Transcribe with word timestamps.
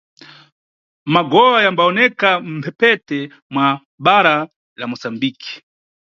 Magowa 1.13 1.57
yambawoneka 1.65 2.29
mʼmphepete 2.45 3.17
mwa 3.53 3.67
bhara 4.03 4.35
la 4.79 4.85
Mosambiki. 4.89 5.53